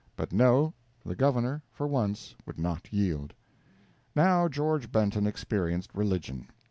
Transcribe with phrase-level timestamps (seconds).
[0.15, 0.73] But no,
[1.05, 3.35] the Governor for once would not yield.
[4.15, 6.47] Now George Benton experienced religion.